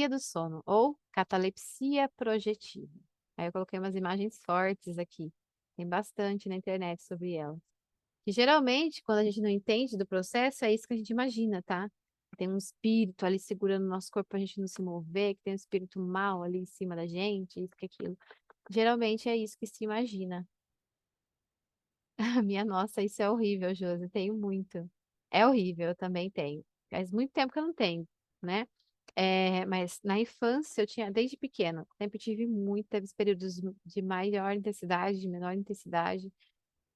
paralisia 0.00 0.08
do 0.08 0.18
sono 0.18 0.62
ou 0.64 0.98
catalepsia 1.12 2.08
projetiva. 2.16 2.92
Aí 3.36 3.46
eu 3.48 3.52
coloquei 3.52 3.78
umas 3.78 3.94
imagens 3.94 4.38
fortes 4.44 4.98
aqui. 4.98 5.32
Tem 5.76 5.86
bastante 5.86 6.48
na 6.48 6.56
internet 6.56 7.02
sobre 7.02 7.34
elas. 7.34 7.58
Que 8.24 8.32
geralmente, 8.32 9.02
quando 9.02 9.18
a 9.18 9.24
gente 9.24 9.40
não 9.40 9.48
entende 9.48 9.96
do 9.96 10.06
processo, 10.06 10.64
é 10.64 10.72
isso 10.72 10.86
que 10.86 10.94
a 10.94 10.96
gente 10.96 11.10
imagina, 11.10 11.62
tá? 11.62 11.90
Tem 12.36 12.48
um 12.48 12.56
espírito 12.56 13.26
ali 13.26 13.38
segurando 13.38 13.84
o 13.84 13.88
nosso 13.88 14.10
corpo 14.10 14.36
a 14.36 14.38
gente 14.38 14.60
não 14.60 14.66
se 14.68 14.80
mover, 14.82 15.34
que 15.34 15.42
tem 15.42 15.52
um 15.54 15.56
espírito 15.56 16.00
mal 16.00 16.42
ali 16.42 16.58
em 16.58 16.66
cima 16.66 16.94
da 16.96 17.06
gente, 17.06 17.60
isso 17.60 17.76
que 17.76 17.86
aquilo. 17.86 18.16
Geralmente 18.70 19.28
é 19.28 19.36
isso 19.36 19.56
que 19.58 19.66
se 19.66 19.84
imagina. 19.84 20.46
Minha 22.44 22.64
nossa, 22.64 23.02
isso 23.02 23.22
é 23.22 23.30
horrível, 23.30 23.74
Josi. 23.74 24.08
Tenho 24.10 24.34
muito. 24.36 24.88
É 25.30 25.46
horrível, 25.46 25.88
eu 25.88 25.96
também 25.96 26.30
tenho. 26.30 26.64
Faz 26.90 27.10
muito 27.10 27.32
tempo 27.32 27.52
que 27.52 27.58
eu 27.58 27.66
não 27.66 27.74
tenho, 27.74 28.06
né? 28.42 28.66
É, 29.16 29.66
mas 29.66 30.00
na 30.04 30.18
infância 30.18 30.82
eu 30.82 30.86
tinha, 30.86 31.10
desde 31.10 31.36
pequena, 31.36 31.86
sempre 31.98 32.18
tive 32.18 32.46
muito, 32.46 32.88
teve 32.88 33.06
períodos 33.16 33.60
de 33.84 34.02
maior 34.02 34.52
intensidade, 34.54 35.20
de 35.20 35.28
menor 35.28 35.54
intensidade, 35.54 36.32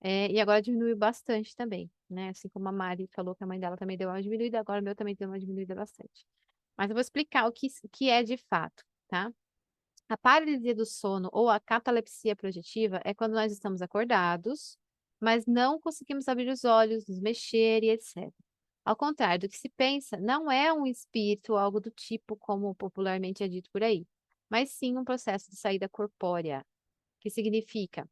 é, 0.01 0.31
e 0.31 0.41
agora 0.41 0.63
diminuiu 0.63 0.97
bastante 0.97 1.57
também, 1.57 1.91
né? 2.11 2.29
Assim 2.31 2.49
como 2.49 2.69
a 2.69 2.73
Mari 2.73 3.09
falou 3.15 3.35
que 3.35 3.43
a 3.45 3.47
mãe 3.47 3.59
dela 3.59 3.77
também 3.77 3.97
deu 3.97 4.09
uma 4.11 4.23
diminuída, 4.23 4.61
agora 4.61 4.81
o 4.81 4.85
meu 4.85 4.95
também 4.95 5.15
deu 5.17 5.29
uma 5.29 5.41
diminuída 5.41 5.75
bastante. 5.75 6.27
Mas 6.77 6.91
eu 6.91 6.95
vou 6.95 7.01
explicar 7.01 7.47
o 7.49 7.53
que, 7.53 7.69
que 7.93 8.11
é 8.11 8.23
de 8.23 8.37
fato, 8.37 8.85
tá? 9.09 9.33
A 10.09 10.17
paralisia 10.19 10.75
do 10.75 10.87
sono 10.87 11.31
ou 11.33 11.49
a 11.49 11.61
catalepsia 11.61 12.37
projetiva 12.37 13.01
é 13.05 13.15
quando 13.15 13.33
nós 13.35 13.53
estamos 13.53 13.83
acordados, 13.83 14.79
mas 15.21 15.47
não 15.47 15.81
conseguimos 15.81 16.29
abrir 16.29 16.51
os 16.51 16.65
olhos, 16.65 17.07
nos 17.07 17.19
mexer 17.21 17.83
e 17.85 17.91
etc. 17.91 18.31
Ao 18.85 18.97
contrário 18.97 19.41
do 19.41 19.49
que 19.49 19.57
se 19.59 19.69
pensa, 19.71 20.17
não 20.19 20.51
é 20.51 20.73
um 20.73 20.87
espírito 20.87 21.57
algo 21.57 21.81
do 21.81 21.91
tipo 21.91 22.37
como 22.37 22.75
popularmente 22.75 23.43
é 23.43 23.49
dito 23.49 23.71
por 23.71 23.83
aí, 23.83 24.07
mas 24.51 24.71
sim 24.73 24.97
um 24.99 25.05
processo 25.05 25.51
de 25.51 25.57
saída 25.57 25.89
corpórea, 25.89 26.65
que 27.21 27.31
significa 27.31 28.09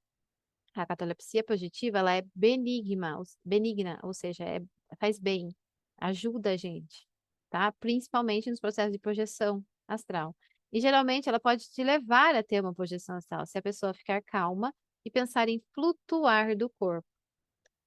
a 0.74 0.86
catalepsia 0.86 1.44
positiva 1.44 1.98
ela 1.98 2.14
é 2.14 2.22
benigna, 2.34 3.18
benigna, 3.44 3.98
ou 4.02 4.14
seja, 4.14 4.44
é, 4.44 4.60
faz 4.98 5.18
bem, 5.18 5.54
ajuda 5.98 6.52
a 6.52 6.56
gente, 6.56 7.06
tá? 7.50 7.72
Principalmente 7.72 8.50
nos 8.50 8.60
processos 8.60 8.92
de 8.92 8.98
projeção 8.98 9.64
astral. 9.88 10.34
E 10.72 10.80
geralmente 10.80 11.28
ela 11.28 11.40
pode 11.40 11.68
te 11.70 11.84
levar 11.84 12.34
a 12.34 12.42
ter 12.42 12.60
uma 12.62 12.74
projeção 12.74 13.16
astral, 13.16 13.46
se 13.46 13.58
a 13.58 13.62
pessoa 13.62 13.92
ficar 13.94 14.22
calma 14.22 14.74
e 15.04 15.10
pensar 15.10 15.48
em 15.48 15.60
flutuar 15.74 16.56
do 16.56 16.70
corpo. 16.70 17.11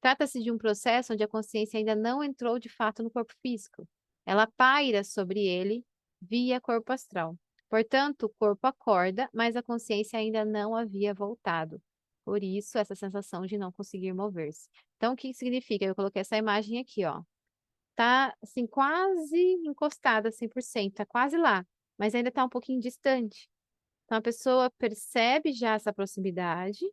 Trata-se 0.06 0.40
de 0.40 0.52
um 0.52 0.58
processo 0.60 1.14
onde 1.14 1.24
a 1.24 1.28
consciência 1.28 1.80
ainda 1.80 1.96
não 1.96 2.24
entrou 2.24 2.60
de 2.60 2.70
fato 2.70 3.02
no 3.02 3.10
corpo 3.10 3.34
físico. 3.42 3.88
Ela 4.24 4.46
paira 4.56 5.04
sobre 5.04 5.40
ele 5.48 5.84
via 6.22 6.62
corpo 6.62 6.94
astral. 6.94 7.36
Portanto, 7.68 8.28
o 8.28 8.30
corpo 8.38 8.68
acorda, 8.68 9.28
mas 9.34 9.56
a 9.56 9.64
consciência 9.64 10.20
ainda 10.20 10.46
não 10.46 10.76
havia 10.76 11.12
voltado. 11.12 11.82
Por 12.24 12.44
isso, 12.44 12.78
essa 12.78 12.94
sensação 12.94 13.48
de 13.48 13.58
não 13.58 13.72
conseguir 13.72 14.14
mover-se. 14.14 14.70
Então, 14.96 15.14
o 15.14 15.16
que 15.16 15.34
significa? 15.34 15.86
Eu 15.86 15.96
coloquei 15.96 16.22
essa 16.22 16.38
imagem 16.38 16.78
aqui, 16.78 17.04
ó. 17.04 17.24
Tá, 17.96 18.32
assim, 18.44 18.68
quase 18.68 19.36
encostada 19.66 20.32
100%, 20.32 20.94
tá 20.94 21.06
quase 21.08 21.36
lá, 21.36 21.66
mas 21.98 22.14
ainda 22.14 22.32
tá 22.32 22.46
um 22.46 22.50
pouquinho 22.50 22.80
distante. 22.80 23.50
Então, 24.06 24.20
a 24.20 24.22
pessoa 24.22 24.70
percebe 24.78 25.52
já 25.52 25.74
essa 25.74 25.92
proximidade, 25.92 26.86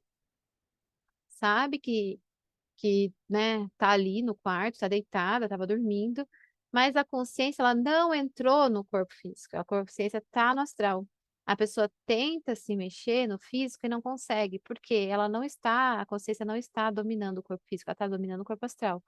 sabe 1.29 1.79
que 1.79 2.19
que, 2.83 3.15
né, 3.29 3.69
tá 3.79 3.91
ali 3.91 4.23
no 4.23 4.35
quarto, 4.35 4.81
tá 4.81 4.89
deitada, 4.89 5.47
estava 5.47 5.67
dormindo, 5.67 6.27
mas 6.73 6.97
a 6.97 7.05
consciência, 7.05 7.63
ela 7.63 7.75
não 7.75 8.13
entrou 8.13 8.69
no 8.69 8.85
corpo 8.85 9.15
físico, 9.15 9.57
a 9.57 9.65
consciência 9.65 10.23
tá 10.33 10.55
no 10.55 10.63
astral. 10.63 11.07
A 11.47 11.57
pessoa 11.57 11.91
tenta 12.07 12.57
se 12.57 12.77
mexer 12.77 13.29
no 13.29 13.39
físico 13.39 13.87
e 13.87 13.89
não 13.89 14.03
consegue, 14.03 14.59
porque 14.61 14.95
ela 14.95 15.29
não 15.29 15.45
está, 15.45 16.01
a 16.01 16.07
consciência 16.07 16.45
não 16.45 16.57
está 16.57 16.91
dominando 16.91 17.39
o 17.39 17.43
corpo 17.43 17.65
físico, 17.69 17.91
ela 17.91 17.95
está 17.95 18.09
dominando 18.09 18.41
o 18.43 18.45
corpo 18.45 18.65
astral. 18.67 19.03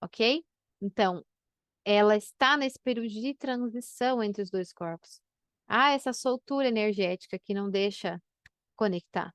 Ok? 0.00 0.44
Então, 0.80 1.24
ela 1.84 2.16
está 2.16 2.56
nesse 2.56 2.78
período 2.78 3.08
de 3.08 3.34
transição 3.34 4.22
entre 4.22 4.42
os 4.42 4.50
dois 4.50 4.72
corpos. 4.72 5.20
Há 5.66 5.92
essa 5.92 6.12
soltura 6.12 6.68
energética 6.68 7.38
que 7.38 7.54
não 7.54 7.70
deixa 7.70 8.22
conectar. 8.76 9.34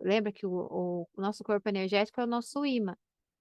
Lembra 0.00 0.32
que 0.32 0.46
o, 0.46 1.06
o 1.16 1.20
nosso 1.20 1.44
corpo 1.44 1.68
energético 1.68 2.20
é 2.20 2.24
o 2.24 2.26
nosso 2.26 2.64
imã, 2.64 2.96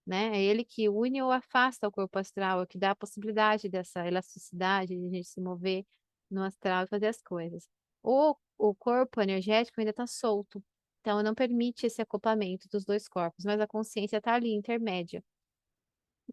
né? 0.05 0.37
É 0.37 0.41
ele 0.43 0.65
que 0.65 0.89
une 0.89 1.21
ou 1.21 1.31
afasta 1.31 1.87
o 1.87 1.91
corpo 1.91 2.19
astral, 2.19 2.63
é 2.63 2.65
que 2.65 2.77
dá 2.77 2.91
a 2.91 2.95
possibilidade 2.95 3.69
dessa 3.69 4.05
elasticidade 4.07 4.95
de 4.95 5.07
a 5.07 5.09
gente 5.09 5.27
se 5.27 5.41
mover 5.41 5.85
no 6.29 6.43
astral 6.43 6.85
e 6.85 6.87
fazer 6.87 7.07
as 7.07 7.21
coisas. 7.21 7.67
O, 8.03 8.35
o 8.57 8.75
corpo 8.75 9.21
energético 9.21 9.79
ainda 9.79 9.91
está 9.91 10.07
solto, 10.07 10.63
então 11.01 11.23
não 11.23 11.35
permite 11.35 11.85
esse 11.85 12.01
acoplamento 12.01 12.67
dos 12.69 12.85
dois 12.85 13.07
corpos, 13.07 13.45
mas 13.45 13.59
a 13.61 13.67
consciência 13.67 14.17
está 14.17 14.33
ali, 14.35 14.53
intermédia. 14.53 15.23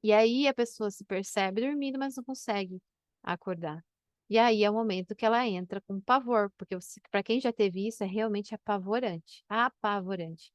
E 0.03 0.13
aí 0.13 0.47
a 0.49 0.55
pessoa 0.55 0.91
se 0.91 1.05
percebe 1.05 1.61
dormindo, 1.63 1.99
mas 1.99 2.17
não 2.17 2.25
consegue 2.25 2.81
acordar. 3.23 3.85
E 4.29 4.39
aí 4.39 4.63
é 4.65 4.71
o 4.71 4.75
momento 4.75 5.15
que 5.15 5.27
ela 5.27 5.47
entra 5.47 5.81
com 5.81 6.01
pavor, 6.01 6.51
porque 6.57 6.77
para 7.11 7.23
quem 7.23 7.41
já 7.41 7.53
teve 7.53 7.89
isso, 7.89 8.05
é 8.05 8.07
realmente 8.07 8.55
apavorante. 8.55 9.45
Apavorante. 9.49 10.53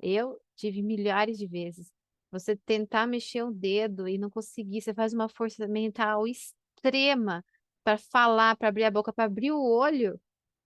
Eu 0.00 0.40
tive 0.56 0.82
milhares 0.82 1.38
de 1.38 1.46
vezes. 1.46 1.92
Você 2.30 2.56
tentar 2.56 3.06
mexer 3.06 3.42
o 3.42 3.50
dedo 3.50 4.08
e 4.08 4.18
não 4.18 4.30
conseguir, 4.30 4.82
você 4.82 4.92
faz 4.94 5.12
uma 5.12 5.28
força 5.28 5.66
mental 5.66 6.26
extrema 6.26 7.44
para 7.82 7.98
falar, 7.98 8.56
para 8.56 8.68
abrir 8.68 8.84
a 8.84 8.90
boca, 8.90 9.12
para 9.12 9.24
abrir 9.24 9.52
o 9.52 9.62
olho, 9.62 10.20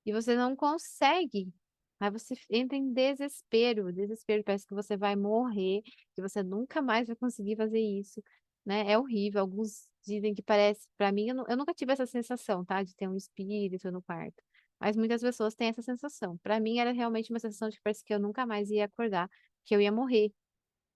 e 0.05 0.13
você 0.13 0.37
não 0.37 0.57
consegue. 0.57 1.53
Aí 2.01 2.11
você 2.11 2.35
entra 2.51 2.77
em 2.77 2.93
desespero, 2.93 3.93
desespero, 3.93 4.43
parece 4.45 4.67
que 4.67 4.75
você 4.75 4.97
vai 4.97 5.15
morrer, 5.15 5.83
que 6.15 6.21
você 6.21 6.43
nunca 6.43 6.83
mais 6.83 7.07
vai 7.07 7.17
conseguir 7.17 7.57
fazer 7.57 7.81
isso, 7.81 8.23
né? 8.67 8.91
É 8.91 8.99
horrível. 8.99 9.41
Alguns 9.41 9.89
dizem 10.05 10.35
que 10.35 10.43
parece, 10.43 10.89
para 10.97 11.13
mim, 11.13 11.29
eu, 11.29 11.45
eu, 11.49 11.57
nunca 11.57 11.73
tive 11.73 11.93
essa 11.93 12.07
sensação, 12.07 12.65
tá? 12.65 12.83
De 12.83 12.95
ter 12.97 13.09
um 13.09 13.17
espírito 13.17 13.91
no 13.93 14.03
quarto. 14.03 14.43
Mas 14.81 14.97
muitas 14.97 15.23
pessoas 15.23 15.55
têm 15.55 15.69
essa 15.69 15.83
sensação. 15.83 16.37
Para 16.39 16.59
mim 16.59 16.79
era 16.79 16.91
realmente 16.93 17.31
uma 17.31 17.39
sensação 17.39 17.69
de 17.69 17.77
que 17.77 17.83
parece 17.85 18.05
que 18.05 18.13
eu 18.13 18.19
nunca 18.19 18.45
mais 18.45 18.69
ia 18.71 18.87
acordar, 18.87 19.29
que 19.65 19.75
eu 19.75 19.81
ia 19.81 19.93
morrer. 19.93 20.33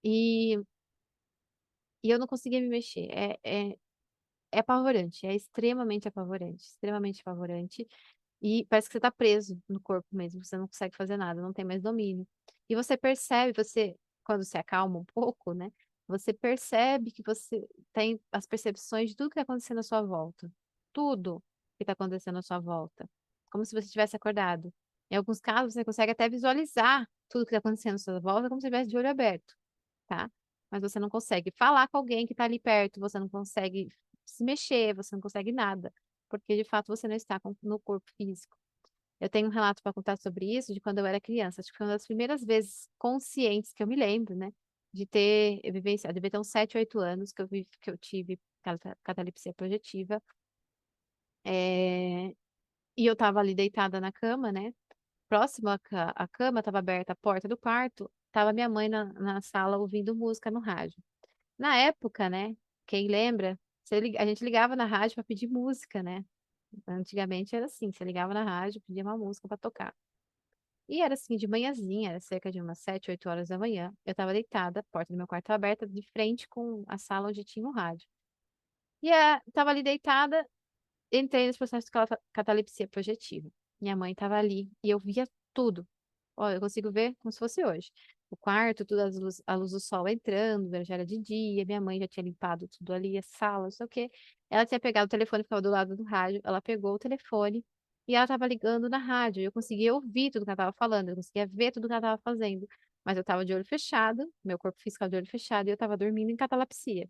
E, 0.07 0.57
e 2.05 2.11
eu 2.11 2.19
não 2.19 2.27
conseguia 2.27 2.61
me 2.61 2.69
mexer. 2.69 3.09
É, 3.13 3.39
é, 3.45 3.79
é 4.53 4.61
apavorante, 4.61 5.27
é 5.27 5.35
extremamente 5.35 6.09
apavorante, 6.09 6.65
extremamente 6.65 7.21
apavorante. 7.23 7.87
E 8.43 8.67
parece 8.67 8.89
que 8.89 8.95
você 8.95 8.99
está 8.99 9.11
preso 9.13 9.59
no 9.69 9.81
corpo 9.81 10.09
mesmo, 10.13 10.45
você 10.45 10.57
não 10.59 10.69
consegue 10.69 10.97
fazer 10.97 11.17
nada, 11.17 11.43
não 11.43 11.53
tem 11.53 11.65
mais 11.65 11.83
domínio. 11.83 12.29
E 12.69 12.77
você 12.77 12.97
percebe, 12.97 13.53
você, 13.57 13.97
quando 14.25 14.45
se 14.45 14.59
acalma 14.59 14.99
um 15.01 15.05
pouco, 15.15 15.55
né? 15.55 15.73
Você 16.09 16.33
percebe 16.33 17.13
que 17.13 17.23
você 17.25 17.67
tem 17.93 18.21
as 18.33 18.47
percepções 18.47 19.11
de 19.11 19.17
tudo 19.17 19.31
que 19.31 19.41
está 19.41 19.43
acontecendo 19.43 19.81
à 19.81 19.83
sua 19.85 20.03
volta. 20.03 20.53
Tudo 20.93 21.43
que 21.79 21.85
está 21.85 21.95
acontecendo 21.95 22.39
à 22.39 22.43
sua 22.43 22.61
volta. 22.61 23.09
Como 23.51 23.65
se 23.65 23.75
você 23.75 23.89
tivesse 23.89 24.17
acordado. 24.17 24.73
Em 25.11 25.17
alguns 25.17 25.41
casos, 25.41 25.75
você 25.75 25.85
consegue 25.85 26.13
até 26.13 26.29
visualizar 26.29 27.09
tudo 27.29 27.47
que 27.47 27.51
está 27.55 27.59
acontecendo 27.59 27.97
à 27.97 27.99
sua 27.99 28.21
volta 28.21 28.49
como 28.49 28.61
se 28.61 28.67
estivesse 28.69 28.91
de 28.91 28.97
olho 28.99 29.09
aberto, 29.09 29.57
tá? 30.07 30.31
Mas 30.71 30.83
você 30.83 30.99
não 30.99 31.09
consegue 31.09 31.51
falar 31.53 31.89
com 31.89 31.99
alguém 31.99 32.27
que 32.27 32.33
está 32.33 32.45
ali 32.45 32.59
perto, 32.59 33.01
você 33.01 33.19
não 33.19 33.29
consegue 33.29 33.89
se 34.25 34.45
mexer, 34.45 34.95
você 34.95 35.15
não 35.15 35.21
consegue 35.23 35.53
nada, 35.53 35.93
porque 36.29 36.57
de 36.57 36.65
fato 36.65 36.89
você 36.89 37.09
não 37.09 37.17
está 37.17 37.41
no 37.63 37.79
corpo 37.81 38.11
físico. 38.17 38.57
Eu 39.21 39.31
tenho 39.31 39.49
um 39.49 39.51
relato 39.51 39.83
para 39.83 39.93
contar 39.93 40.17
sobre 40.19 40.57
isso 40.57 40.75
de 40.75 40.81
quando 40.81 40.99
eu 40.99 41.07
era 41.07 41.21
criança. 41.21 41.61
Acho 41.61 41.71
que 41.73 41.79
foi 41.79 41.87
uma 41.87 41.95
das 41.95 42.07
primeiras 42.07 42.45
vezes 42.45 42.89
conscientes 42.99 43.73
que 43.73 43.83
eu 43.83 43.87
me 43.87 43.97
lembro, 43.97 44.37
né? 44.37 44.53
de 44.97 45.07
ter 45.07 45.61
vivenciado, 45.71 46.15
devia 46.15 46.31
ter 46.31 46.39
uns 46.39 46.49
7, 46.49 46.79
8 46.79 46.99
anos 46.99 47.33
que 47.33 47.43
eu, 47.43 47.47
vi, 47.47 47.67
que 47.81 47.91
eu 47.91 47.99
tive 47.99 48.39
catalepsia 49.05 49.53
projetiva. 49.55 50.23
É, 51.45 52.29
e 52.97 53.07
eu 53.07 53.13
estava 53.15 53.41
ali 53.41 53.55
deitada 53.55 54.01
na 54.01 54.13
cama, 54.13 54.53
né? 54.53 54.73
Próximo 55.29 55.69
à 55.71 56.29
cama, 56.29 56.61
estava 56.61 56.79
aberta 56.79 57.13
a 57.13 57.17
porta 57.17 57.49
do 57.49 57.57
quarto, 57.59 58.11
estava 58.37 58.53
minha 58.53 58.69
mãe 58.69 58.87
na, 58.89 59.07
na 59.15 59.41
sala 59.41 59.79
ouvindo 59.79 60.15
música 60.15 60.51
no 60.51 60.61
rádio. 60.61 61.03
Na 61.59 61.77
época, 61.79 62.29
né? 62.29 62.55
Quem 62.87 63.09
lembra, 63.09 63.59
a 64.19 64.27
gente 64.27 64.45
ligava 64.45 64.77
na 64.77 64.85
rádio 64.85 65.15
para 65.17 65.25
pedir 65.25 65.49
música, 65.49 66.03
né? 66.03 66.23
Antigamente 66.87 67.57
era 67.57 67.65
assim, 67.67 67.91
você 67.91 68.05
ligava 68.05 68.35
na 68.35 68.45
rádio, 68.45 68.83
pedia 68.87 69.03
uma 69.03 69.17
música 69.17 69.49
para 69.49 69.57
tocar. 69.57 69.95
E 70.89 71.01
era 71.03 71.15
assim, 71.15 71.37
de 71.37 71.49
manhãzinha, 71.49 72.11
era 72.11 72.21
cerca 72.21 72.51
de 72.53 72.61
umas 72.61 72.79
7, 72.81 73.11
8 73.11 73.29
horas 73.29 73.49
da 73.49 73.59
manhã. 73.59 73.93
Eu 74.05 74.13
estava 74.13 74.33
deitada, 74.33 74.81
a 74.81 74.83
porta 74.85 75.13
do 75.13 75.17
meu 75.17 75.27
quarto 75.27 75.51
aberta, 75.51 75.87
de 75.87 76.03
frente 76.13 76.47
com 76.49 76.85
a 76.87 76.99
sala 76.99 77.29
onde 77.29 77.43
tinha 77.43 77.67
o 77.67 77.73
rádio. 77.73 78.07
E 79.03 79.09
estava 79.47 79.71
ali 79.71 79.83
deitada, 79.83 80.47
entrei 81.11 81.47
nesse 81.47 81.59
processo 81.59 81.87
de 81.87 81.93
catalepsia 82.35 82.87
projetiva. 82.89 83.49
Minha 83.81 83.97
mãe 83.97 84.13
estava 84.13 84.37
ali 84.37 84.71
e 84.85 84.91
eu 84.91 84.99
via 84.99 85.27
tudo. 85.55 85.87
Olha, 86.37 86.57
eu 86.57 86.61
consigo 86.61 86.93
ver 86.93 87.15
como 87.21 87.33
se 87.33 87.39
fosse 87.39 87.65
hoje. 87.65 87.91
O 88.31 88.37
quarto, 88.37 88.85
tudo, 88.85 89.01
a 89.01 89.07
luz, 89.07 89.43
a 89.47 89.55
luz 89.55 89.71
do 89.73 89.81
sol 89.81 90.09
entrando, 90.09 90.85
já 90.85 90.95
era 90.95 91.07
de 91.07 91.19
dia, 91.19 91.65
minha 91.65 91.81
mãe 91.81 92.01
já 92.01 92.09
tinha 92.09 92.25
limpado 92.25 92.67
tudo 92.69 92.93
ali, 92.93 93.17
a 93.17 93.23
sala, 93.23 93.65
não 93.65 93.71
sei 93.71 93.87
o 93.87 93.89
quê. 93.89 94.11
Ela 94.51 94.67
tinha 94.67 94.81
pegado 94.81 95.07
o 95.07 95.09
telefone, 95.09 95.45
ficava 95.45 95.63
do 95.63 95.71
lado 95.71 95.97
do 95.97 96.03
rádio, 96.05 96.41
ela 96.45 96.61
pegou 96.61 96.95
o 96.95 96.99
telefone 96.99 97.65
e 98.09 98.15
ela 98.15 98.25
estava 98.25 98.47
ligando 98.47 98.89
na 98.89 98.99
rádio. 98.99 99.43
Eu 99.43 99.53
conseguia 99.53 99.95
ouvir 99.95 100.31
tudo 100.31 100.45
que 100.45 100.51
ela 100.51 100.55
estava 100.55 100.73
falando, 100.77 101.11
eu 101.11 101.17
conseguia 101.17 101.47
ver 101.47 101.71
tudo 101.73 101.87
que 101.87 101.93
ela 101.93 101.99
estava 102.01 102.21
fazendo. 102.23 102.67
Mas 103.05 103.17
eu 103.17 103.21
estava 103.21 103.45
de 103.45 103.55
olho 103.55 103.65
fechado, 103.65 104.29
meu 104.45 104.59
corpo 104.59 104.81
físico 104.81 105.09
de 105.09 105.17
olho 105.17 105.27
fechado, 105.27 105.69
e 105.69 105.71
eu 105.71 105.75
estava 105.75 105.97
dormindo 105.97 106.31
em 106.31 106.37
catalepsia. 106.37 107.09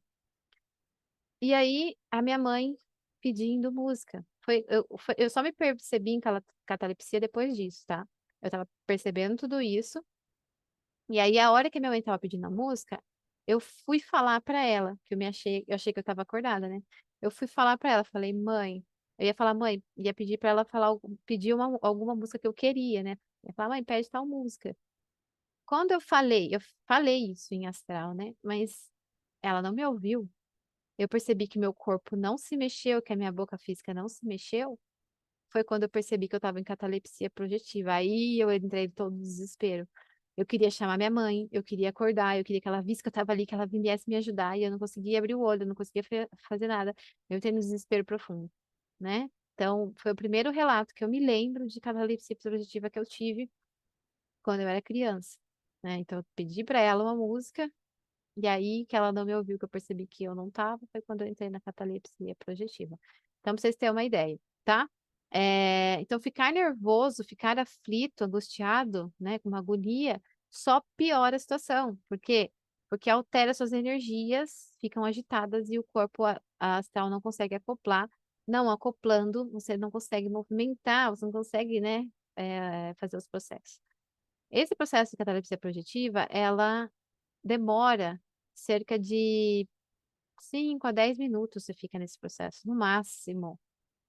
E 1.41 1.53
aí, 1.55 1.97
a 2.11 2.23
minha 2.23 2.39
mãe 2.39 2.77
pedindo 3.21 3.73
música. 3.73 4.25
Foi, 4.45 4.65
eu, 4.69 4.87
foi, 4.99 5.15
eu 5.19 5.29
só 5.31 5.43
me 5.43 5.53
percebi 5.53 6.13
em 6.13 6.21
catalepsia 6.67 7.21
depois 7.21 7.57
disso, 7.57 7.85
tá? 7.87 8.07
Eu 8.43 8.47
estava 8.47 8.69
percebendo 8.87 9.37
tudo 9.37 9.61
isso. 9.61 10.03
E 11.09 11.21
aí, 11.21 11.39
a 11.39 11.53
hora 11.53 11.71
que 11.71 11.79
minha 11.81 11.91
mãe 11.91 12.01
estava 12.01 12.19
pedindo 12.19 12.47
a 12.47 12.51
música, 12.51 13.03
eu 13.47 13.61
fui 13.61 14.01
falar 14.01 14.41
para 14.41 14.63
ela, 14.65 14.97
que 15.05 15.15
eu 15.15 15.19
me 15.19 15.27
achei, 15.27 15.65
eu 15.69 15.75
achei 15.77 15.93
que 15.93 15.99
eu 15.99 16.03
estava 16.03 16.23
acordada, 16.23 16.69
né? 16.69 16.81
Eu 17.23 17.31
fui 17.31 17.47
falar 17.47 17.79
para 17.79 17.93
ela, 17.93 18.05
falei, 18.05 18.33
mãe, 18.33 18.85
eu 19.19 19.27
ia 19.27 19.35
falar, 19.35 19.55
mãe, 19.55 19.83
ia 19.97 20.13
pedir 20.15 20.39
para 20.39 20.51
ela 20.51 20.65
falar, 20.65 20.97
pedir 21.25 21.55
uma, 21.55 21.79
alguma 21.83 22.15
música 22.15 22.39
que 22.39 22.47
eu 22.47 22.53
queria, 22.55 23.03
né? 23.03 23.13
Eu 23.45 23.51
ia 23.51 23.55
falar, 23.55 23.69
mãe, 23.71 23.85
pede 23.85 24.11
tal 24.11 24.27
música. 24.27 24.77
Quando 25.67 25.93
eu 25.93 26.01
falei, 26.01 26.51
eu 26.55 26.61
falei 26.87 27.33
isso 27.33 27.53
em 27.55 27.67
astral, 27.67 28.15
né? 28.15 28.35
Mas 28.43 28.91
ela 29.43 29.63
não 29.63 29.73
me 29.73 29.85
ouviu. 29.87 30.29
Eu 30.99 31.09
percebi 31.09 31.49
que 31.49 31.59
meu 31.59 31.75
corpo 31.75 32.17
não 32.17 32.39
se 32.39 32.57
mexeu, 32.57 33.03
que 33.03 33.13
a 33.13 33.17
minha 33.17 33.33
boca 33.33 33.59
física 33.59 33.95
não 33.95 34.09
se 34.09 34.25
mexeu. 34.27 34.79
Foi 35.51 35.65
quando 35.65 35.85
eu 35.85 35.89
percebi 35.91 36.29
que 36.29 36.35
eu 36.37 36.39
estava 36.39 36.61
em 36.61 36.65
catalepsia 36.65 37.31
projetiva. 37.31 37.95
Aí 37.95 38.39
eu 38.41 38.53
entrei 38.53 38.85
em 38.87 38.91
todo 38.91 39.17
desespero. 39.19 39.89
Eu 40.37 40.45
queria 40.47 40.71
chamar 40.71 40.99
minha 40.99 41.11
mãe, 41.11 41.49
eu 41.51 41.63
queria 41.63 41.89
acordar, 41.91 42.39
eu 42.39 42.45
queria 42.45 42.61
que 42.61 42.69
ela 42.69 42.83
visse 42.83 43.03
que 43.03 43.09
eu 43.09 43.11
estava 43.11 43.33
ali, 43.33 43.47
que 43.47 43.55
ela 43.55 43.67
viesse 43.67 44.09
me 44.09 44.17
ajudar, 44.17 44.59
e 44.59 44.65
eu 44.65 44.71
não 44.71 44.79
conseguia 44.79 45.19
abrir 45.19 45.35
o 45.35 45.41
olho, 45.41 45.63
eu 45.63 45.67
não 45.67 45.75
conseguia 45.75 46.03
fazer 46.49 46.69
nada. 46.69 46.95
Eu 47.29 47.39
entrei 47.39 47.53
no 47.53 47.61
desespero 47.61 48.05
profundo, 48.05 48.51
né? 49.01 49.31
Então, 49.55 49.95
foi 49.99 50.13
o 50.13 50.17
primeiro 50.17 50.51
relato 50.51 50.95
que 50.95 51.03
eu 51.05 51.09
me 51.09 51.21
lembro 51.21 51.67
de 51.67 51.81
catalepsia 51.81 52.37
projetiva 52.37 52.91
que 52.91 52.99
eu 52.99 53.05
tive 53.07 53.51
quando 54.43 54.61
eu 54.61 54.69
era 54.69 54.83
criança, 54.83 55.39
né? 55.83 55.97
Então, 55.99 56.19
eu 56.19 56.25
pedi 56.37 56.65
para 56.65 56.81
ela 56.81 57.03
uma 57.05 57.15
música, 57.17 57.71
e 58.37 58.47
aí 58.49 58.87
que 58.87 58.97
ela 58.97 59.13
não 59.13 59.25
me 59.25 59.35
ouviu, 59.35 59.59
que 59.59 59.65
eu 59.65 59.69
percebi 59.69 60.07
que 60.07 60.25
eu 60.25 60.35
não 60.35 60.49
estava, 60.49 60.83
foi 60.93 61.03
quando 61.03 61.23
eu 61.23 61.29
entrei 61.29 61.51
na 61.51 61.61
catalepsia 61.61 62.35
projetiva. 62.45 62.99
Então, 63.41 63.55
para 63.55 63.63
vocês 63.63 63.77
terem 63.77 63.93
uma 63.93 64.05
ideia, 64.05 64.39
tá? 64.65 64.89
É, 65.31 66.01
então, 66.01 66.21
ficar 66.21 66.53
nervoso, 66.53 67.25
ficar 67.25 67.59
aflito, 67.59 68.23
angustiado, 68.25 69.13
né, 69.21 69.39
com 69.39 69.49
uma 69.49 69.59
agonia, 69.59 70.21
só 70.51 70.83
piora 70.97 71.37
a 71.37 71.39
situação. 71.39 71.99
Por 72.09 72.19
quê? 72.19 72.51
Porque 72.89 73.11
altera 73.11 73.53
suas 73.55 73.73
energias, 73.73 74.73
ficam 74.81 75.05
agitadas 75.05 75.69
e 75.71 75.79
o 75.79 75.85
corpo 75.93 76.23
astral 76.61 77.11
não 77.11 77.21
consegue 77.21 77.55
acoplar. 77.55 78.09
Não 78.47 78.71
acoplando, 78.71 79.51
você 79.51 79.77
não 79.77 79.91
consegue 79.91 80.29
movimentar, 80.29 81.11
você 81.11 81.25
não 81.25 81.33
consegue, 81.33 81.81
né, 81.81 82.07
é, 82.37 82.95
fazer 82.95 83.17
os 83.17 83.27
processos. 83.27 83.81
Esse 84.51 84.75
processo 84.75 85.13
de 85.13 85.17
catalepsia 85.17 85.59
projetiva, 85.59 86.27
ela 86.31 86.91
demora 87.45 88.21
cerca 88.55 88.99
de 88.99 89.69
5 90.41 90.87
a 90.87 90.93
10 90.93 91.19
minutos 91.19 91.65
você 91.65 91.75
fica 91.75 91.99
nesse 91.99 92.19
processo, 92.19 92.67
no 92.69 92.75
máximo, 92.75 93.59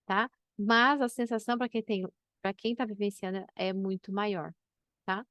tá? 0.05 0.29
Mas 0.57 1.01
a 1.01 1.09
sensação 1.09 1.57
para 1.57 1.69
quem 1.69 1.83
tem, 1.83 2.07
para 2.41 2.53
quem 2.53 2.71
está 2.73 2.85
vivenciando 2.85 3.45
é 3.55 3.73
muito 3.73 4.11
maior, 4.11 4.53
tá? 5.05 5.25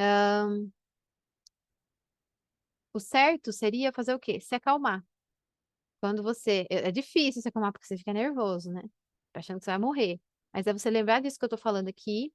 Um, 0.00 0.70
o 2.92 3.00
certo 3.00 3.52
seria 3.52 3.92
fazer 3.92 4.14
o 4.14 4.18
quê? 4.18 4.40
Se 4.40 4.54
acalmar. 4.54 5.04
Quando 6.00 6.22
você. 6.22 6.66
É, 6.70 6.88
é 6.88 6.92
difícil 6.92 7.42
se 7.42 7.48
acalmar 7.48 7.72
porque 7.72 7.86
você 7.86 7.96
fica 7.96 8.12
nervoso, 8.12 8.70
né? 8.72 8.82
Tá 9.32 9.40
achando 9.40 9.58
que 9.58 9.64
você 9.64 9.70
vai 9.72 9.78
morrer. 9.78 10.20
Mas 10.52 10.66
é 10.66 10.72
você 10.72 10.90
lembrar 10.90 11.20
disso 11.20 11.38
que 11.38 11.44
eu 11.44 11.48
tô 11.48 11.58
falando 11.58 11.88
aqui, 11.88 12.32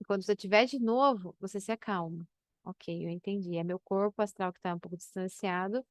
e 0.00 0.04
quando 0.04 0.22
você 0.22 0.36
tiver 0.36 0.66
de 0.66 0.78
novo, 0.78 1.34
você 1.40 1.60
se 1.60 1.72
acalma. 1.72 2.26
Ok, 2.64 3.04
eu 3.06 3.10
entendi. 3.10 3.56
É 3.56 3.64
meu 3.64 3.78
corpo 3.80 4.22
astral 4.22 4.52
que 4.52 4.60
tá 4.60 4.74
um 4.74 4.78
pouco 4.78 4.96
distanciado. 4.96 5.84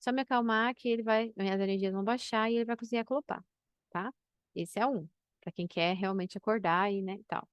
Só 0.00 0.12
me 0.12 0.22
acalmar 0.22 0.74
que 0.74 0.88
ele 0.88 1.02
vai, 1.02 1.32
minhas 1.36 1.60
energias 1.60 1.92
vão 1.92 2.04
baixar 2.04 2.50
e 2.50 2.56
ele 2.56 2.64
vai 2.64 2.76
conseguir 2.76 2.98
acoplar, 2.98 3.44
tá? 3.90 4.12
Esse 4.56 4.78
é 4.80 4.86
um, 4.86 5.08
para 5.40 5.52
quem 5.52 5.66
quer 5.66 5.94
realmente 5.94 6.36
acordar 6.38 6.92
e, 6.92 7.02
né, 7.02 7.14
e 7.14 7.24
tal. 7.24 7.48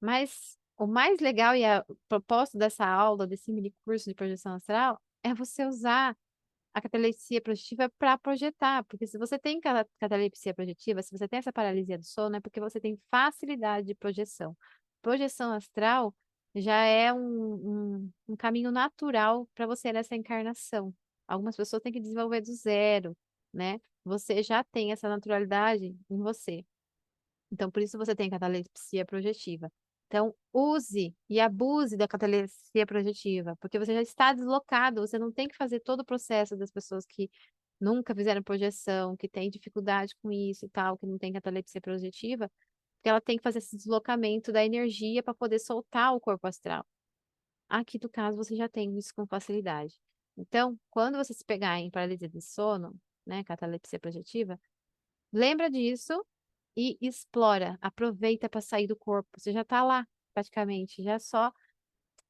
Mas 0.00 0.58
o 0.78 0.86
mais 0.86 1.20
legal 1.20 1.54
e 1.54 1.64
a 1.64 1.84
propósito 2.08 2.56
dessa 2.58 2.86
aula, 2.86 3.26
desse 3.26 3.52
mini 3.52 3.74
curso 3.84 4.08
de 4.08 4.14
projeção 4.14 4.54
astral, 4.54 5.00
é 5.22 5.34
você 5.34 5.66
usar 5.66 6.16
a 6.72 6.80
catalepsia 6.80 7.40
projetiva 7.40 7.90
para 7.98 8.16
projetar, 8.16 8.84
porque 8.84 9.06
se 9.06 9.18
você 9.18 9.38
tem 9.38 9.60
catalepsia 9.98 10.54
projetiva, 10.54 11.02
se 11.02 11.10
você 11.10 11.28
tem 11.28 11.38
essa 11.38 11.52
paralisia 11.52 11.98
do 11.98 12.04
sono, 12.04 12.36
é 12.36 12.40
porque 12.40 12.60
você 12.60 12.80
tem 12.80 12.98
facilidade 13.10 13.88
de 13.88 13.94
projeção. 13.94 14.56
Projeção 15.02 15.52
astral 15.52 16.14
já 16.54 16.84
é 16.84 17.12
um, 17.12 17.18
um, 17.98 18.10
um 18.28 18.36
caminho 18.36 18.70
natural 18.70 19.48
para 19.54 19.66
você 19.66 19.92
nessa 19.92 20.14
encarnação. 20.14 20.94
Algumas 21.26 21.56
pessoas 21.56 21.82
têm 21.82 21.92
que 21.92 22.00
desenvolver 22.00 22.40
do 22.40 22.52
zero, 22.52 23.16
né? 23.52 23.80
Você 24.04 24.42
já 24.42 24.64
tem 24.64 24.92
essa 24.92 25.08
naturalidade 25.08 25.96
em 26.10 26.18
você. 26.18 26.64
Então, 27.52 27.70
por 27.70 27.82
isso 27.82 27.98
você 27.98 28.14
tem 28.14 28.30
catalepsia 28.30 29.04
projetiva. 29.04 29.70
Então, 30.06 30.34
use 30.52 31.14
e 31.28 31.40
abuse 31.40 31.96
da 31.96 32.08
catalepsia 32.08 32.84
projetiva, 32.86 33.56
porque 33.60 33.78
você 33.78 33.94
já 33.94 34.02
está 34.02 34.32
deslocado, 34.32 35.00
você 35.00 35.18
não 35.18 35.30
tem 35.30 35.46
que 35.46 35.56
fazer 35.56 35.80
todo 35.80 36.00
o 36.00 36.04
processo 36.04 36.56
das 36.56 36.70
pessoas 36.70 37.06
que 37.06 37.30
nunca 37.80 38.14
fizeram 38.14 38.42
projeção, 38.42 39.16
que 39.16 39.28
têm 39.28 39.48
dificuldade 39.50 40.14
com 40.22 40.30
isso 40.32 40.66
e 40.66 40.68
tal, 40.68 40.98
que 40.98 41.06
não 41.06 41.16
tem 41.18 41.32
catalepsia 41.32 41.80
projetiva, 41.80 42.50
porque 42.96 43.08
ela 43.08 43.20
tem 43.20 43.36
que 43.36 43.42
fazer 43.42 43.58
esse 43.58 43.76
deslocamento 43.76 44.52
da 44.52 44.64
energia 44.64 45.22
para 45.22 45.34
poder 45.34 45.58
soltar 45.60 46.14
o 46.14 46.20
corpo 46.20 46.46
astral. 46.46 46.84
Aqui, 47.68 47.98
no 48.02 48.10
caso, 48.10 48.36
você 48.36 48.56
já 48.56 48.68
tem 48.68 48.98
isso 48.98 49.14
com 49.14 49.26
facilidade. 49.26 49.94
Então, 50.36 50.78
quando 50.90 51.16
você 51.16 51.32
se 51.32 51.44
pegar 51.44 51.78
em 51.78 51.90
paralisia 51.90 52.28
de 52.28 52.40
sono, 52.40 52.94
né, 53.26 53.44
catalepsia 53.44 53.98
projetiva, 53.98 54.58
lembra 55.32 55.70
disso 55.70 56.24
e 56.76 56.96
explora, 57.00 57.78
aproveita 57.80 58.48
para 58.48 58.60
sair 58.60 58.86
do 58.86 58.96
corpo. 58.96 59.28
Você 59.38 59.52
já 59.52 59.62
está 59.62 59.82
lá, 59.82 60.06
praticamente, 60.34 61.02
já 61.02 61.14
é 61.14 61.18
só 61.18 61.52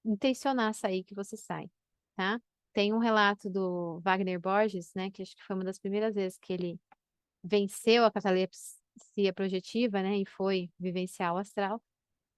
intencionar 0.04 0.74
sair 0.74 1.04
que 1.04 1.14
você 1.14 1.36
sai, 1.36 1.70
tá? 2.16 2.40
Tem 2.72 2.92
um 2.92 2.98
relato 2.98 3.50
do 3.50 4.00
Wagner 4.00 4.40
Borges, 4.40 4.92
né, 4.94 5.10
que 5.10 5.22
acho 5.22 5.34
que 5.36 5.42
foi 5.44 5.56
uma 5.56 5.64
das 5.64 5.78
primeiras 5.78 6.14
vezes 6.14 6.38
que 6.38 6.52
ele 6.52 6.78
venceu 7.42 8.04
a 8.04 8.10
catalepsia 8.10 9.32
projetiva, 9.34 10.02
né, 10.02 10.18
e 10.18 10.26
foi 10.26 10.70
vivenciar 10.78 11.34
o 11.34 11.38
astral. 11.38 11.82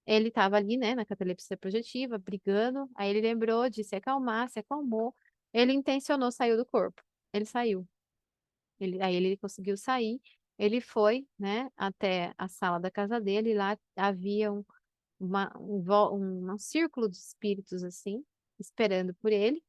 Ele 0.06 0.28
estava 0.28 0.56
ali, 0.56 0.76
né, 0.76 0.94
na 0.94 1.04
catalepsia 1.04 1.56
projetiva, 1.56 2.18
brigando, 2.18 2.88
aí 2.96 3.10
ele 3.10 3.20
lembrou 3.20 3.68
de 3.70 3.84
se 3.84 3.94
acalmar, 3.96 4.48
se 4.50 4.58
acalmou, 4.58 5.14
ele 5.52 5.72
intencionou 5.72 6.32
sair 6.32 6.56
do 6.56 6.66
corpo. 6.66 7.02
Ele 7.32 7.44
saiu. 7.44 7.86
Ele, 8.82 9.00
aí 9.02 9.14
ele 9.14 9.36
conseguiu 9.36 9.76
sair, 9.76 10.20
ele 10.58 10.80
foi, 10.80 11.26
né, 11.38 11.70
até 11.76 12.34
a 12.36 12.48
sala 12.48 12.78
da 12.78 12.90
casa 12.90 13.20
dele, 13.20 13.54
lá 13.54 13.78
havia 13.96 14.52
um, 14.52 14.64
uma, 15.18 15.52
um, 15.58 15.82
um, 16.14 16.52
um 16.54 16.58
círculo 16.58 17.08
de 17.08 17.16
espíritos, 17.16 17.82
assim, 17.84 18.24
esperando 18.58 19.14
por 19.14 19.32
ele, 19.32 19.62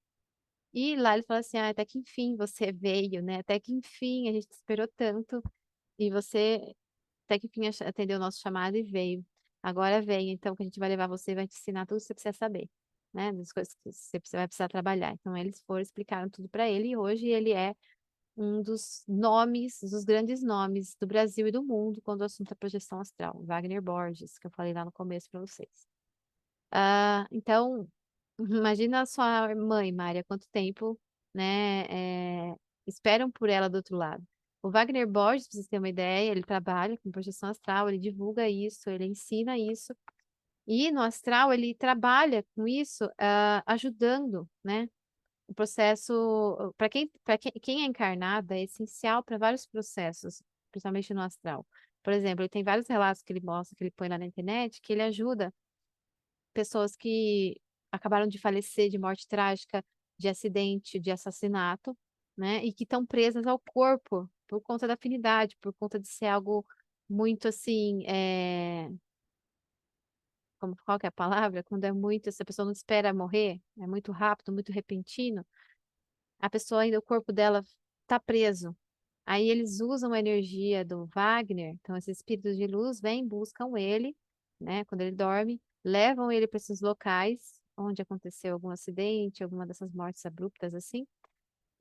e 0.73 0.95
lá 0.95 1.13
ele 1.15 1.23
falou 1.23 1.39
assim, 1.41 1.57
ah, 1.57 1.69
até 1.69 1.85
que 1.85 1.99
enfim 1.99 2.35
você 2.35 2.71
veio, 2.71 3.21
né, 3.21 3.37
até 3.39 3.59
que 3.59 3.73
enfim 3.73 4.29
a 4.29 4.33
gente 4.33 4.51
esperou 4.51 4.87
tanto, 4.97 5.41
e 5.99 6.09
você 6.11 6.75
até 7.25 7.39
que 7.39 7.47
enfim 7.47 7.69
atendeu 7.85 8.17
o 8.17 8.19
nosso 8.19 8.39
chamado 8.39 8.75
e 8.77 8.83
veio. 8.83 9.25
Agora 9.61 10.01
vem, 10.01 10.31
então, 10.31 10.55
que 10.55 10.63
a 10.63 10.65
gente 10.65 10.79
vai 10.79 10.89
levar 10.89 11.07
você 11.07 11.31
e 11.31 11.35
vai 11.35 11.47
te 11.47 11.55
ensinar 11.55 11.85
tudo 11.85 11.99
que 11.99 12.05
você 12.05 12.13
precisa 12.13 12.33
saber, 12.33 12.69
né, 13.13 13.31
das 13.31 13.51
coisas 13.51 13.73
que 13.75 13.91
você 13.91 14.37
vai 14.37 14.47
precisar 14.47 14.67
trabalhar. 14.67 15.13
Então, 15.13 15.37
eles 15.37 15.61
foram, 15.61 15.81
explicaram 15.81 16.29
tudo 16.29 16.49
para 16.49 16.69
ele, 16.69 16.89
e 16.89 16.97
hoje 16.97 17.27
ele 17.27 17.53
é 17.53 17.73
um 18.35 18.61
dos 18.61 19.03
nomes, 19.07 19.79
dos 19.81 20.03
grandes 20.03 20.41
nomes 20.41 20.95
do 20.99 21.05
Brasil 21.05 21.47
e 21.47 21.51
do 21.51 21.63
mundo 21.63 22.01
quando 22.01 22.21
o 22.21 22.25
assunto 22.25 22.51
é 22.51 22.55
projeção 22.55 22.99
astral, 22.99 23.43
Wagner 23.43 23.81
Borges, 23.81 24.37
que 24.39 24.47
eu 24.47 24.51
falei 24.51 24.73
lá 24.73 24.83
no 24.83 24.91
começo 24.91 25.29
para 25.29 25.39
vocês. 25.39 25.87
Uh, 26.73 27.27
então, 27.31 27.87
imagina 28.39 29.01
a 29.01 29.05
sua 29.05 29.53
mãe, 29.55 29.91
Mária, 29.91 30.23
quanto 30.23 30.47
tempo, 30.51 30.99
né, 31.33 31.83
é, 31.89 32.55
esperam 32.87 33.29
por 33.31 33.49
ela 33.49 33.69
do 33.69 33.75
outro 33.75 33.95
lado. 33.95 34.23
O 34.61 34.71
Wagner 34.71 35.07
Borges, 35.07 35.47
para 35.47 35.55
vocês 35.55 35.67
terem 35.67 35.81
uma 35.81 35.89
ideia, 35.89 36.31
ele 36.31 36.41
trabalha 36.41 36.97
com 36.97 37.11
projeção 37.11 37.49
astral, 37.49 37.89
ele 37.89 37.99
divulga 37.99 38.49
isso, 38.49 38.89
ele 38.89 39.05
ensina 39.05 39.57
isso, 39.57 39.93
e 40.65 40.91
no 40.91 41.01
astral 41.01 41.53
ele 41.53 41.75
trabalha 41.75 42.45
com 42.55 42.67
isso, 42.67 43.05
uh, 43.05 43.61
ajudando, 43.65 44.49
né, 44.63 44.89
o 45.47 45.53
processo, 45.53 46.73
para 46.77 46.89
quem, 46.89 47.09
para 47.23 47.37
quem, 47.37 47.51
quem 47.61 47.83
é 47.83 47.85
encarnado, 47.85 48.53
é 48.53 48.63
essencial 48.63 49.23
para 49.23 49.37
vários 49.37 49.65
processos, 49.65 50.41
principalmente 50.71 51.13
no 51.13 51.21
astral. 51.21 51.65
Por 52.03 52.13
exemplo, 52.13 52.43
ele 52.43 52.49
tem 52.49 52.63
vários 52.63 52.87
relatos 52.87 53.21
que 53.21 53.31
ele 53.31 53.41
mostra, 53.41 53.75
que 53.75 53.83
ele 53.83 53.91
põe 53.91 54.09
lá 54.09 54.17
na 54.17 54.25
internet, 54.25 54.81
que 54.81 54.93
ele 54.93 55.01
ajuda 55.01 55.53
pessoas 56.53 56.95
que 56.95 57.59
acabaram 57.91 58.27
de 58.27 58.39
falecer 58.39 58.89
de 58.89 58.97
morte 58.97 59.27
trágica, 59.27 59.83
de 60.17 60.27
acidente, 60.27 60.99
de 60.99 61.11
assassinato, 61.11 61.97
né? 62.37 62.63
E 62.63 62.73
que 62.73 62.83
estão 62.83 63.05
presas 63.05 63.45
ao 63.47 63.59
corpo 63.59 64.29
por 64.47 64.61
conta 64.61 64.87
da 64.87 64.93
afinidade, 64.93 65.57
por 65.61 65.73
conta 65.73 65.99
de 65.99 66.07
ser 66.07 66.27
algo 66.27 66.65
muito 67.09 67.47
assim, 67.47 68.03
é... 68.07 68.89
Como, 70.63 70.77
qual 70.85 70.97
é 71.03 71.07
a 71.07 71.11
palavra? 71.11 71.61
Quando 71.61 71.83
é 71.83 71.91
muito, 71.91 72.31
se 72.31 72.41
a 72.41 72.45
pessoa 72.45 72.63
não 72.63 72.71
espera 72.71 73.13
morrer, 73.13 73.59
é 73.77 73.85
muito 73.85 74.13
rápido, 74.13 74.53
muito 74.53 74.71
repentino, 74.71 75.45
a 76.39 76.49
pessoa 76.49 76.83
ainda, 76.83 76.97
o 76.97 77.01
corpo 77.01 77.33
dela 77.33 77.61
tá 78.07 78.17
preso. 78.17 78.73
Aí 79.25 79.49
eles 79.49 79.81
usam 79.81 80.13
a 80.13 80.19
energia 80.19 80.85
do 80.85 81.05
Wagner, 81.07 81.73
então 81.73 81.97
esses 81.97 82.19
espíritos 82.19 82.55
de 82.55 82.65
luz 82.65 83.01
vêm, 83.01 83.27
buscam 83.27 83.77
ele, 83.77 84.15
né, 84.57 84.85
quando 84.85 85.01
ele 85.01 85.11
dorme, 85.11 85.59
levam 85.83 86.31
ele 86.31 86.47
para 86.47 86.55
esses 86.55 86.79
locais 86.79 87.59
onde 87.75 88.01
aconteceu 88.01 88.53
algum 88.53 88.69
acidente, 88.69 89.43
alguma 89.43 89.67
dessas 89.67 89.91
mortes 89.93 90.25
abruptas 90.25 90.73
assim, 90.73 91.05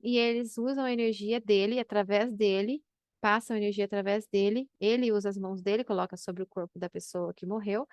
e 0.01 0.17
eles 0.17 0.57
usam 0.57 0.83
a 0.83 0.91
energia 0.91 1.39
dele, 1.39 1.79
através 1.79 2.33
dele, 2.33 2.83
passam 3.21 3.55
energia 3.55 3.85
através 3.85 4.27
dele, 4.27 4.69
ele 4.77 5.09
usa 5.13 5.29
as 5.29 5.37
mãos 5.37 5.61
dele, 5.61 5.85
coloca 5.85 6.17
sobre 6.17 6.43
o 6.43 6.47
corpo 6.47 6.77
da 6.77 6.89
pessoa 6.89 7.33
que 7.33 7.45
morreu, 7.45 7.87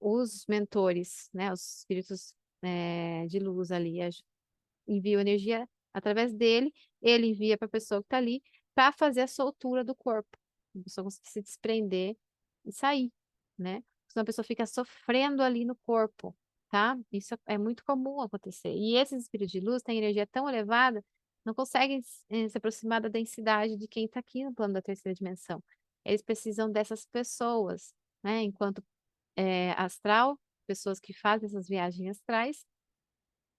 os 0.00 0.46
mentores, 0.46 1.28
né, 1.32 1.52
os 1.52 1.78
espíritos 1.78 2.34
é, 2.62 3.26
de 3.26 3.38
luz 3.38 3.70
ali, 3.70 4.00
enviam 4.88 5.20
energia 5.20 5.68
através 5.92 6.32
dele, 6.34 6.72
ele 7.02 7.28
envia 7.28 7.58
para 7.58 7.66
a 7.66 7.70
pessoa 7.70 8.00
que 8.00 8.06
está 8.06 8.16
ali, 8.16 8.42
para 8.74 8.92
fazer 8.92 9.22
a 9.22 9.26
soltura 9.26 9.84
do 9.84 9.94
corpo, 9.94 10.38
a 10.76 10.82
pessoa 10.82 11.04
conseguir 11.04 11.28
se 11.30 11.42
desprender 11.42 12.16
e 12.64 12.72
sair, 12.72 13.12
né? 13.58 13.82
Senão 14.08 14.22
a 14.22 14.26
pessoa 14.26 14.44
fica 14.44 14.66
sofrendo 14.66 15.42
ali 15.42 15.64
no 15.64 15.76
corpo, 15.76 16.36
tá? 16.68 16.98
Isso 17.12 17.36
é 17.46 17.58
muito 17.58 17.84
comum 17.84 18.20
acontecer. 18.20 18.72
E 18.74 18.96
esses 18.96 19.22
espíritos 19.22 19.52
de 19.52 19.60
luz 19.60 19.82
têm 19.82 19.98
energia 19.98 20.26
tão 20.26 20.48
elevada, 20.48 21.04
não 21.44 21.54
conseguem 21.54 22.00
eh, 22.30 22.48
se 22.48 22.58
aproximar 22.58 23.00
da 23.00 23.08
densidade 23.08 23.76
de 23.76 23.88
quem 23.88 24.04
está 24.06 24.20
aqui 24.20 24.44
no 24.44 24.54
plano 24.54 24.74
da 24.74 24.82
terceira 24.82 25.14
dimensão. 25.14 25.62
Eles 26.04 26.22
precisam 26.22 26.70
dessas 26.70 27.06
pessoas, 27.06 27.94
né? 28.22 28.42
Enquanto 28.42 28.82
é, 29.40 29.72
astral, 29.72 30.38
pessoas 30.66 31.00
que 31.00 31.14
fazem 31.14 31.46
essas 31.46 31.66
viagens 31.66 32.10
astrais, 32.10 32.66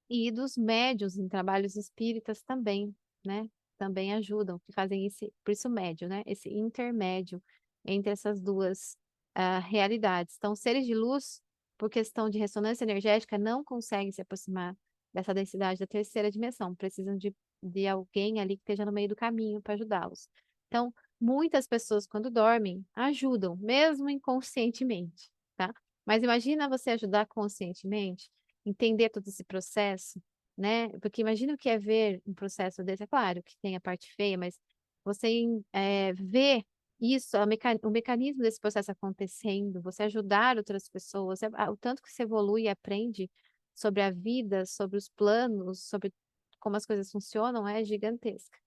e 0.08 0.30
dos 0.30 0.56
médios 0.56 1.18
em 1.18 1.28
trabalhos 1.28 1.76
espíritas 1.76 2.44
também, 2.44 2.96
né? 3.26 3.50
Também 3.80 4.14
ajudam, 4.14 4.60
que 4.60 4.72
fazem 4.74 5.08
esse, 5.08 5.34
por 5.44 5.52
isso 5.52 5.70
médio, 5.70 6.08
né? 6.08 6.22
Esse 6.28 6.50
intermédio 6.50 7.42
entre 7.84 8.12
essas 8.12 8.40
duas 8.40 8.96
uh, 9.36 9.60
realidades. 9.68 10.36
Então, 10.38 10.56
seres 10.56 10.86
de 10.86 10.94
luz, 10.94 11.42
por 11.80 11.90
questão 11.90 12.30
de 12.30 12.38
ressonância 12.38 12.84
energética, 12.84 13.40
não 13.40 13.64
conseguem 13.64 14.12
se 14.12 14.22
aproximar 14.22 14.78
dessa 15.12 15.34
densidade 15.34 15.80
da 15.80 15.88
terceira 15.88 16.30
dimensão, 16.30 16.76
precisam 16.76 17.18
de, 17.18 17.34
de 17.64 17.88
alguém 17.88 18.40
ali 18.40 18.56
que 18.56 18.62
esteja 18.62 18.86
no 18.86 18.92
meio 18.92 19.10
do 19.10 19.16
caminho 19.16 19.62
para 19.62 19.74
ajudá-los. 19.74 20.30
Então, 20.68 20.94
muitas 21.20 21.66
pessoas, 21.66 22.06
quando 22.06 22.30
dormem, 22.30 22.86
ajudam, 22.94 23.56
mesmo 23.58 24.10
inconscientemente, 24.10 25.32
tá? 25.62 25.74
Mas 26.06 26.24
imagina 26.24 26.68
você 26.68 26.92
ajudar 26.92 27.28
conscientemente, 27.28 28.30
entender 28.66 29.10
todo 29.10 29.28
esse 29.28 29.44
processo, 29.44 30.20
né? 30.58 30.90
Porque 31.00 31.22
imagina 31.22 31.54
o 31.54 31.58
que 31.58 31.70
é 31.70 31.78
ver 31.78 32.22
um 32.26 32.34
processo 32.34 32.84
desse, 32.84 33.04
é 33.04 33.08
claro 33.08 33.44
que 33.44 33.56
tem 33.62 33.76
a 33.76 33.82
parte 33.82 34.12
feia, 34.16 34.38
mas 34.38 34.60
você 35.04 35.44
é, 35.72 36.14
ver 36.14 36.64
isso, 37.00 37.38
meca 37.48 37.78
o 37.84 37.92
mecanismo 37.92 38.42
desse 38.44 38.60
processo 38.60 38.92
acontecendo, 38.92 39.82
você 39.82 40.04
ajudar 40.04 40.58
outras 40.58 40.90
pessoas, 40.90 41.44
é, 41.44 41.48
o 41.70 41.78
tanto 41.78 42.02
que 42.02 42.12
você 42.12 42.24
evolui 42.24 42.64
e 42.64 42.70
aprende 42.70 43.30
sobre 43.76 44.02
a 44.02 44.12
vida, 44.12 44.66
sobre 44.66 44.98
os 44.98 45.10
planos, 45.10 45.84
sobre 45.84 46.12
como 46.60 46.76
as 46.76 46.86
coisas 46.86 47.12
funcionam, 47.12 47.68
é 47.68 47.84
gigantesca, 47.84 48.60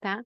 tá? 0.00 0.24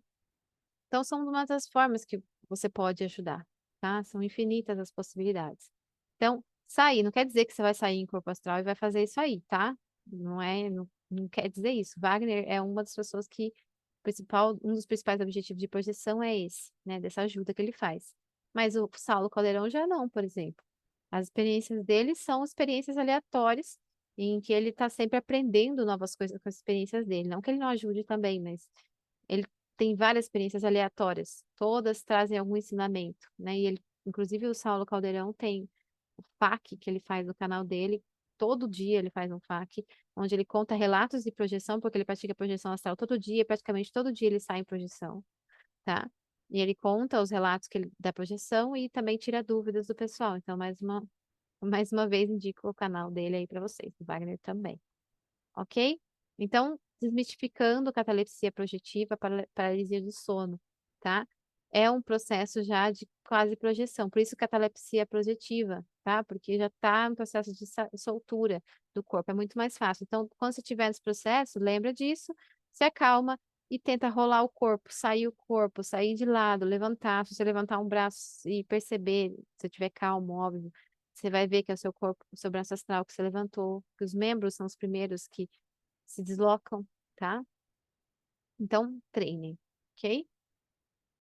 Então, 0.89 1.05
são 1.05 1.27
uma 1.27 1.45
das 1.47 1.69
formas 1.69 2.05
que 2.05 2.23
você 2.49 2.69
pode 2.69 3.05
ajudar, 3.05 3.47
tá? 3.81 4.05
São 4.05 4.23
infinitas 4.23 4.79
as 4.79 4.93
possibilidades. 4.93 5.74
Então, 6.17 6.45
sair, 6.67 7.03
não 7.03 7.11
quer 7.11 7.25
dizer 7.27 7.45
que 7.45 7.53
você 7.53 7.63
vai 7.63 7.75
sair 7.75 7.99
em 7.99 8.07
corpo 8.07 8.31
astral 8.31 8.59
e 8.59 8.63
vai 8.63 8.75
fazer 8.75 9.03
isso 9.03 9.21
aí, 9.21 9.41
tá? 9.43 9.77
Não 10.07 10.41
é, 10.41 10.71
não, 10.71 10.89
não 11.11 11.29
quer 11.29 11.49
dizer 11.49 11.71
isso. 11.71 11.95
Wagner 11.99 12.45
é 12.49 12.61
uma 12.61 12.83
das 12.83 12.95
pessoas 12.95 13.27
que 13.29 13.53
principal, 14.03 14.59
um 14.63 14.75
dos 14.75 14.87
principais 14.87 15.21
objetivos 15.21 15.61
de 15.61 15.69
projeção 15.69 16.23
é 16.23 16.37
esse, 16.39 16.71
né, 16.85 17.01
dessa 17.01 17.23
ajuda 17.23 17.55
que 17.55 17.63
ele 17.63 17.73
faz. 17.73 18.15
Mas 18.53 18.77
o 18.77 18.89
Saulo 18.97 19.31
Caldeirão 19.31 19.69
já 19.69 19.87
não, 19.87 20.09
por 20.09 20.23
exemplo. 20.23 20.63
As 21.11 21.27
experiências 21.27 21.85
dele 21.85 22.15
são 22.15 22.45
experiências 22.45 22.97
aleatórias, 22.97 23.79
em 24.17 24.41
que 24.41 24.53
ele 24.53 24.71
está 24.71 24.89
sempre 24.89 25.19
aprendendo 25.19 25.85
novas 25.85 26.15
coisas 26.15 26.41
com 26.41 26.49
as 26.49 26.57
experiências 26.57 27.07
dele. 27.07 27.29
Não 27.29 27.41
que 27.41 27.51
ele 27.51 27.59
não 27.59 27.69
ajude 27.69 28.05
também, 28.05 28.41
mas 28.41 28.69
ele 29.29 29.45
tem 29.77 29.95
várias 29.97 30.27
experiências 30.27 30.65
aleatórias, 30.65 31.45
todas 31.57 32.03
trazem 32.03 32.39
algum 32.39 32.57
ensinamento, 32.57 33.29
né? 33.39 33.59
E 33.59 33.67
ele, 33.67 33.83
inclusive 34.07 34.47
o 34.47 34.55
Saulo 34.55 34.87
Caldeirão 34.87 35.33
tem 35.33 35.69
o 36.17 36.23
FAQ 36.39 36.77
que 36.77 36.91
ele 36.91 37.01
faz 37.01 37.27
no 37.27 37.35
canal 37.35 37.65
dele, 37.65 38.03
todo 38.37 38.69
dia 38.69 38.99
ele 38.99 39.11
faz 39.11 39.31
um 39.31 39.41
FAQ, 39.41 39.85
onde 40.17 40.35
ele 40.35 40.45
conta 40.45 40.75
relatos 40.75 41.23
de 41.23 41.33
projeção, 41.33 41.81
porque 41.81 41.99
ele 41.99 42.05
pratica 42.05 42.35
projeção 42.35 42.73
astral 42.73 42.97
todo 42.97 43.19
dia, 43.19 43.45
praticamente 43.45 43.93
todo 43.93 44.13
dia 44.13 44.29
ele 44.29 44.41
sai 44.41 44.61
em 44.61 44.65
projeção, 44.65 45.25
tá? 45.85 46.11
E 46.51 46.61
ele 46.61 46.75
conta 46.75 47.21
os 47.21 47.31
relatos 47.31 47.69
que 47.69 47.79
ele, 47.79 47.93
da 47.99 48.13
projeção 48.13 48.77
e 48.77 48.89
também 48.89 49.17
tira 49.17 49.43
dúvidas 49.43 49.87
do 49.87 49.95
pessoal. 49.95 50.37
Então, 50.37 50.57
mais 50.57 50.81
uma, 50.83 51.03
mais 51.63 51.93
uma 51.93 52.07
vez, 52.09 52.31
indico 52.31 52.69
o 52.69 52.75
canal 52.75 53.11
dele 53.11 53.37
aí 53.37 53.47
para 53.47 53.61
vocês, 53.61 53.93
o 54.01 54.05
Wagner 54.05 54.39
também. 54.43 54.81
Ok? 55.57 56.01
Então, 56.39 56.79
desmistificando 57.01 57.93
catalepsia 57.93 58.53
projetiva, 58.53 59.17
paralisia 59.55 60.03
do 60.03 60.13
sono, 60.13 60.61
tá? 61.01 61.27
É 61.71 61.91
um 61.91 62.01
processo 62.03 62.63
já 62.63 62.91
de 62.91 63.09
quase 63.25 63.57
projeção, 63.57 64.09
por 64.09 64.21
isso 64.21 64.37
catalepsia 64.37 65.07
projetiva, 65.07 65.85
tá? 66.05 66.23
Porque 66.25 66.59
já 66.59 66.67
está 66.67 67.09
no 67.09 67.17
processo 67.17 67.53
de 67.53 67.65
soltura 67.99 68.63
do 68.95 69.03
corpo, 69.03 69.31
é 69.31 69.35
muito 69.35 69.57
mais 69.59 69.77
fácil. 69.77 70.05
Então, 70.05 70.29
quando 70.39 70.53
você 70.55 70.61
estiver 70.61 70.89
nesse 70.89 71.03
processo, 71.03 71.59
lembra 71.59 71.93
disso, 71.93 72.33
se 72.73 72.85
acalma 72.85 73.39
e 73.71 73.79
tenta 73.79 74.09
rolar 74.09 74.43
o 74.43 74.49
corpo, 74.49 74.91
sair 74.93 75.27
o 75.27 75.33
corpo, 75.33 75.83
sair 75.83 76.15
de 76.15 76.25
lado, 76.25 76.65
levantar. 76.65 77.27
Se 77.27 77.35
você 77.35 77.45
levantar 77.45 77.79
um 77.81 77.89
braço 77.89 78.49
e 78.49 78.63
perceber, 78.65 79.31
se 79.61 79.67
estiver 79.67 79.91
calmo, 79.91 80.35
óbvio, 80.35 80.71
você 81.15 81.31
vai 81.31 81.47
ver 81.47 81.63
que 81.63 81.71
é 81.73 81.75
o 81.75 81.79
seu 81.79 81.93
corpo, 81.93 82.25
o 82.33 82.37
seu 82.37 82.51
braço 82.51 82.75
astral 82.75 83.05
que 83.05 83.13
você 83.13 83.23
levantou, 83.23 83.83
que 83.99 84.05
os 84.05 84.15
membros 84.15 84.55
são 84.55 84.67
os 84.67 84.77
primeiros 84.77 85.27
que 85.29 85.49
se 86.07 86.23
deslocam, 86.23 86.87
tá? 87.17 87.43
Então, 88.59 89.01
treinem, 89.13 89.59
ok? 89.97 90.27